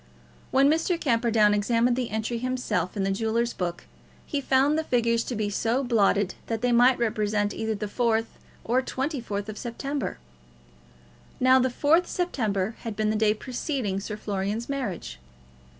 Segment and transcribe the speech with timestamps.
[0.49, 0.99] When Mr.
[0.99, 3.83] Camperdown examined the entry himself in the jewellers' book,
[4.25, 8.25] he found the figures to be so blotted that they might represent either the 4th
[8.63, 10.17] or 24th September.
[11.39, 15.19] Now, the 4th September had been the day preceding Sir Florian's marriage.